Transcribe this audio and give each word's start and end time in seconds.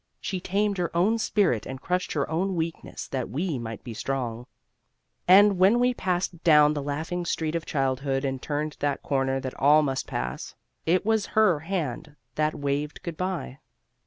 She 0.19 0.39
tamed 0.39 0.79
her 0.79 0.89
own 0.97 1.19
spirit 1.19 1.67
and 1.67 1.79
crushed 1.79 2.13
her 2.13 2.27
own 2.27 2.55
weakness 2.55 3.07
that 3.09 3.29
we 3.29 3.59
might 3.59 3.83
be 3.83 3.93
strong. 3.93 4.47
And 5.27 5.59
when 5.59 5.77
we 5.79 5.93
passed 5.93 6.43
down 6.43 6.73
the 6.73 6.81
laughing 6.81 7.23
street 7.23 7.53
of 7.53 7.67
childhood 7.67 8.25
and 8.25 8.41
turned 8.41 8.77
that 8.79 9.03
corner 9.03 9.39
that 9.41 9.53
all 9.59 9.83
must 9.83 10.07
pass, 10.07 10.55
it 10.87 11.05
was 11.05 11.27
her 11.37 11.59
hand 11.59 12.15
that 12.33 12.55
waved 12.55 13.03
good 13.03 13.15
bye. 13.15 13.59